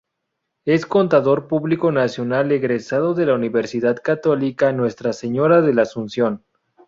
[0.65, 6.43] Es Contador Público Nacional egresado de la Universidad Católica Nuestra Señora de la Asunción.